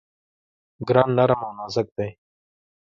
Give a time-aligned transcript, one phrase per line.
[0.87, 2.09] ګلان نرم او نازک دي.